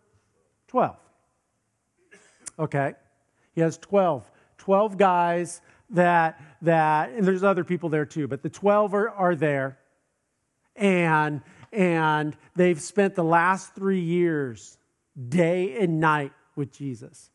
12. 0.67 0.95
Okay. 2.59 2.93
He 3.53 3.61
has 3.61 3.77
12. 3.77 4.29
12 4.57 4.97
guys 4.97 5.61
that, 5.91 6.41
that 6.61 7.11
and 7.11 7.25
there's 7.25 7.43
other 7.43 7.63
people 7.63 7.89
there 7.89 8.05
too, 8.05 8.27
but 8.27 8.43
the 8.43 8.49
12 8.49 8.93
are, 8.93 9.09
are 9.09 9.35
there. 9.35 9.77
And, 10.75 11.41
and 11.71 12.35
they've 12.55 12.81
spent 12.81 13.15
the 13.15 13.23
last 13.23 13.73
three 13.73 14.01
years, 14.01 14.77
day 15.29 15.77
and 15.79 15.99
night, 15.99 16.33
with 16.55 16.71
Jesus. 16.71 17.29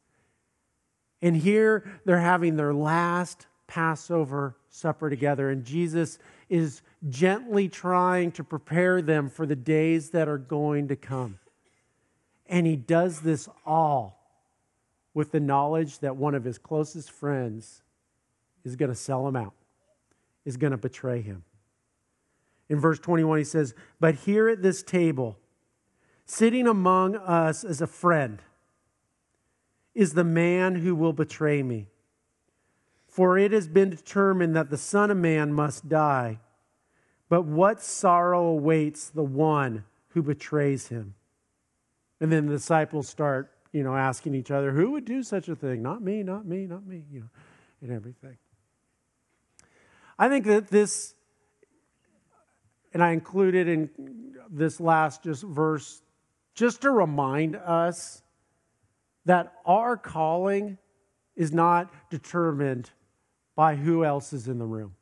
And 1.22 1.36
here 1.36 1.90
they're 2.04 2.18
having 2.18 2.56
their 2.56 2.74
last 2.74 3.46
Passover 3.72 4.54
supper 4.68 5.08
together. 5.08 5.48
And 5.48 5.64
Jesus 5.64 6.18
is 6.50 6.82
gently 7.08 7.70
trying 7.70 8.30
to 8.32 8.44
prepare 8.44 9.00
them 9.00 9.30
for 9.30 9.46
the 9.46 9.56
days 9.56 10.10
that 10.10 10.28
are 10.28 10.36
going 10.36 10.88
to 10.88 10.96
come. 10.96 11.38
And 12.46 12.66
he 12.66 12.76
does 12.76 13.20
this 13.20 13.48
all 13.64 14.28
with 15.14 15.32
the 15.32 15.40
knowledge 15.40 16.00
that 16.00 16.16
one 16.16 16.34
of 16.34 16.44
his 16.44 16.58
closest 16.58 17.10
friends 17.10 17.80
is 18.62 18.76
going 18.76 18.90
to 18.90 18.94
sell 18.94 19.26
him 19.26 19.36
out, 19.36 19.54
is 20.44 20.58
going 20.58 20.72
to 20.72 20.76
betray 20.76 21.22
him. 21.22 21.42
In 22.68 22.78
verse 22.78 22.98
21, 22.98 23.38
he 23.38 23.44
says, 23.44 23.74
But 23.98 24.16
here 24.16 24.50
at 24.50 24.60
this 24.60 24.82
table, 24.82 25.38
sitting 26.26 26.66
among 26.66 27.16
us 27.16 27.64
as 27.64 27.80
a 27.80 27.86
friend, 27.86 28.42
is 29.94 30.12
the 30.12 30.24
man 30.24 30.74
who 30.74 30.94
will 30.94 31.14
betray 31.14 31.62
me. 31.62 31.88
For 33.12 33.36
it 33.36 33.52
has 33.52 33.68
been 33.68 33.90
determined 33.90 34.56
that 34.56 34.70
the 34.70 34.78
Son 34.78 35.10
of 35.10 35.18
Man 35.18 35.52
must 35.52 35.86
die. 35.86 36.40
But 37.28 37.42
what 37.42 37.82
sorrow 37.82 38.46
awaits 38.46 39.10
the 39.10 39.22
one 39.22 39.84
who 40.08 40.22
betrays 40.22 40.88
him? 40.88 41.14
And 42.20 42.32
then 42.32 42.46
the 42.46 42.54
disciples 42.54 43.10
start, 43.10 43.52
you 43.70 43.82
know, 43.82 43.94
asking 43.94 44.34
each 44.34 44.50
other, 44.50 44.72
who 44.72 44.92
would 44.92 45.04
do 45.04 45.22
such 45.22 45.50
a 45.50 45.54
thing? 45.54 45.82
Not 45.82 46.00
me, 46.00 46.22
not 46.22 46.46
me, 46.46 46.66
not 46.66 46.86
me, 46.86 47.02
you 47.12 47.20
know, 47.20 47.28
and 47.82 47.92
everything. 47.92 48.38
I 50.18 50.30
think 50.30 50.46
that 50.46 50.68
this, 50.68 51.14
and 52.94 53.02
I 53.02 53.10
included 53.10 53.68
in 53.68 53.90
this 54.50 54.80
last 54.80 55.22
just 55.22 55.42
verse, 55.42 56.00
just 56.54 56.80
to 56.80 56.90
remind 56.90 57.56
us 57.56 58.22
that 59.26 59.52
our 59.66 59.98
calling 59.98 60.78
is 61.36 61.52
not 61.52 61.92
determined 62.08 62.90
by 63.54 63.74
who 63.76 64.04
else 64.04 64.32
is 64.32 64.48
in 64.48 64.58
the 64.58 64.66
room. 64.66 64.94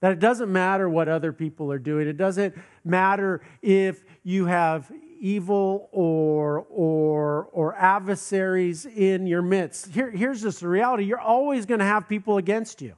That 0.00 0.12
it 0.12 0.20
doesn't 0.20 0.52
matter 0.52 0.88
what 0.88 1.08
other 1.08 1.32
people 1.32 1.72
are 1.72 1.78
doing. 1.78 2.06
It 2.08 2.18
doesn't 2.18 2.54
matter 2.84 3.40
if 3.62 4.04
you 4.22 4.44
have 4.46 4.92
evil 5.18 5.88
or, 5.92 6.66
or, 6.68 7.44
or 7.52 7.74
adversaries 7.76 8.84
in 8.84 9.26
your 9.26 9.40
midst. 9.40 9.86
Here, 9.86 10.10
here's 10.10 10.42
just 10.42 10.60
the 10.60 10.68
reality 10.68 11.04
you're 11.04 11.18
always 11.18 11.64
going 11.64 11.80
to 11.80 11.86
have 11.86 12.06
people 12.06 12.36
against 12.36 12.82
you. 12.82 12.94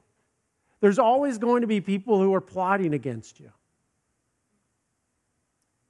There's 0.81 0.99
always 0.99 1.37
going 1.37 1.61
to 1.61 1.67
be 1.67 1.79
people 1.79 2.21
who 2.21 2.33
are 2.33 2.41
plotting 2.41 2.93
against 2.93 3.39
you. 3.39 3.51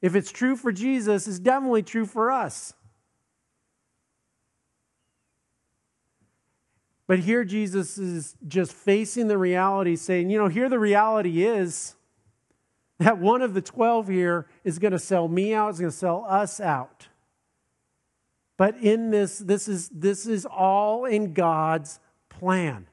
If 0.01 0.15
it's 0.15 0.31
true 0.31 0.55
for 0.55 0.71
Jesus, 0.71 1.27
it's 1.27 1.39
definitely 1.39 1.81
true 1.83 2.05
for 2.05 2.31
us. 2.31 2.73
But 7.07 7.19
here 7.19 7.45
Jesus 7.45 7.97
is 7.97 8.35
just 8.47 8.73
facing 8.73 9.29
the 9.29 9.37
reality, 9.37 9.95
saying, 9.95 10.29
you 10.29 10.37
know, 10.37 10.49
here 10.49 10.67
the 10.67 10.77
reality 10.77 11.45
is 11.45 11.95
that 12.99 13.17
one 13.17 13.41
of 13.41 13.53
the 13.53 13.61
12 13.61 14.09
here 14.09 14.47
is 14.65 14.77
going 14.77 14.91
to 14.91 14.99
sell 14.99 15.29
me 15.29 15.53
out, 15.53 15.73
is 15.73 15.79
going 15.79 15.91
to 15.91 15.97
sell 15.97 16.25
us 16.27 16.59
out. 16.59 17.07
But 18.57 18.77
in 18.77 19.11
this, 19.11 19.39
this 19.39 19.67
is, 19.67 19.87
this 19.89 20.27
is 20.27 20.45
all 20.45 21.05
in 21.05 21.33
God's 21.33 21.99
plan. 22.27 22.87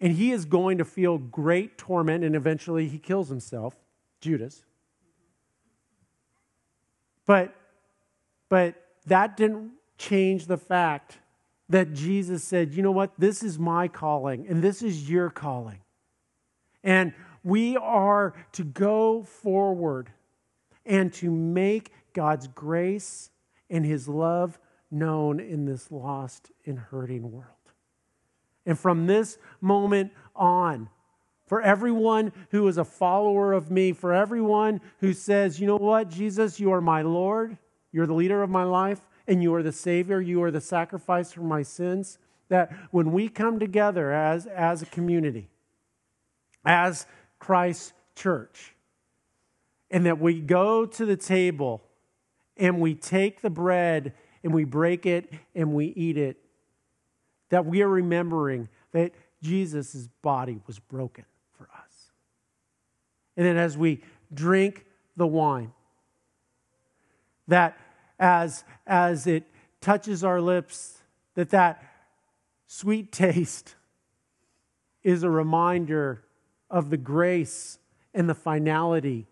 And 0.00 0.12
he 0.12 0.32
is 0.32 0.44
going 0.44 0.78
to 0.78 0.84
feel 0.84 1.16
great 1.16 1.78
torment, 1.78 2.24
and 2.24 2.34
eventually 2.34 2.88
he 2.88 2.98
kills 2.98 3.28
himself, 3.28 3.76
Judas. 4.20 4.64
But, 7.24 7.54
but 8.48 8.74
that 9.06 9.36
didn't 9.36 9.70
change 9.96 10.46
the 10.46 10.58
fact 10.58 11.18
that 11.68 11.92
Jesus 11.92 12.44
said, 12.44 12.74
you 12.74 12.82
know 12.82 12.92
what? 12.92 13.12
This 13.18 13.42
is 13.42 13.58
my 13.58 13.88
calling, 13.88 14.46
and 14.48 14.62
this 14.62 14.82
is 14.82 15.08
your 15.08 15.30
calling. 15.30 15.80
And 16.84 17.14
we 17.44 17.76
are 17.76 18.34
to 18.52 18.64
go 18.64 19.22
forward 19.22 20.10
and 20.84 21.12
to 21.14 21.30
make 21.30 21.92
God's 22.12 22.48
grace 22.48 23.30
and 23.70 23.84
his 23.84 24.08
love 24.08 24.58
known 24.90 25.40
in 25.40 25.64
this 25.64 25.90
lost 25.90 26.50
and 26.66 26.78
hurting 26.78 27.30
world. 27.30 27.46
And 28.66 28.78
from 28.78 29.06
this 29.06 29.38
moment 29.60 30.12
on, 30.36 30.88
for 31.46 31.60
everyone 31.62 32.32
who 32.50 32.68
is 32.68 32.78
a 32.78 32.84
follower 32.84 33.52
of 33.52 33.70
me, 33.70 33.92
for 33.92 34.12
everyone 34.12 34.80
who 35.00 35.12
says, 35.12 35.60
you 35.60 35.66
know 35.66 35.76
what, 35.76 36.08
Jesus, 36.08 36.60
you 36.60 36.72
are 36.72 36.80
my 36.80 37.02
Lord, 37.02 37.56
you're 37.92 38.06
the 38.06 38.14
leader 38.14 38.42
of 38.42 38.50
my 38.50 38.64
life, 38.64 39.00
and 39.26 39.42
you 39.42 39.54
are 39.54 39.62
the 39.62 39.72
Savior, 39.72 40.20
you 40.20 40.42
are 40.42 40.50
the 40.50 40.60
sacrifice 40.60 41.32
for 41.32 41.42
my 41.42 41.62
sins, 41.62 42.18
that 42.48 42.72
when 42.90 43.12
we 43.12 43.28
come 43.28 43.58
together 43.58 44.12
as, 44.12 44.46
as 44.46 44.82
a 44.82 44.86
community, 44.86 45.48
as 46.64 47.06
Christ's 47.38 47.92
church, 48.14 48.74
and 49.90 50.06
that 50.06 50.18
we 50.18 50.40
go 50.40 50.86
to 50.86 51.06
the 51.06 51.16
table 51.16 51.82
and 52.56 52.80
we 52.80 52.94
take 52.94 53.42
the 53.42 53.50
bread 53.50 54.14
and 54.42 54.52
we 54.52 54.64
break 54.64 55.06
it 55.06 55.32
and 55.54 55.72
we 55.72 55.86
eat 55.86 56.16
it, 56.16 56.38
that 57.50 57.66
we 57.66 57.82
are 57.82 57.88
remembering 57.88 58.68
that 58.92 59.12
Jesus' 59.42 60.08
body 60.22 60.60
was 60.66 60.78
broken 60.78 61.24
for 61.56 61.64
us. 61.64 62.10
And 63.36 63.46
then 63.46 63.56
as 63.56 63.76
we 63.76 64.02
drink 64.32 64.86
the 65.16 65.26
wine, 65.26 65.72
that 67.48 67.76
as, 68.22 68.62
as 68.86 69.26
it 69.26 69.42
touches 69.80 70.22
our 70.22 70.40
lips, 70.40 71.02
that 71.34 71.50
that 71.50 71.82
sweet 72.68 73.10
taste 73.10 73.74
is 75.02 75.24
a 75.24 75.28
reminder 75.28 76.24
of 76.70 76.88
the 76.88 76.96
grace 76.96 77.80
and 78.14 78.28
the 78.28 78.34
finality 78.34 79.26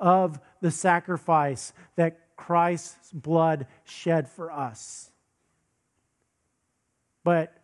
of 0.00 0.40
the 0.60 0.72
sacrifice 0.72 1.72
that 1.94 2.36
Christ's 2.36 3.12
blood 3.12 3.68
shed 3.84 4.28
for 4.28 4.50
us. 4.50 5.12
But 7.22 7.54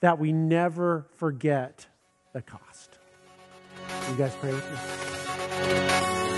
that 0.00 0.18
we 0.18 0.32
never 0.32 1.06
forget 1.16 1.86
the 2.32 2.40
cost. 2.40 2.98
You 4.08 4.16
guys 4.16 4.34
pray 4.40 4.52
with 4.54 4.64
me? 4.70 6.33